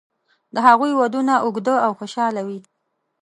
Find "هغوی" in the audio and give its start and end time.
0.67-0.91